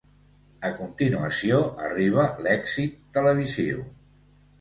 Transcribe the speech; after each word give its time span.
A 0.67 0.69
continuació 0.77 1.59
arriba 1.87 2.23
l'èxit 2.47 2.97
televisiu. 3.19 3.85